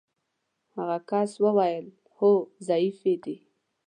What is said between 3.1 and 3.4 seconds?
دي.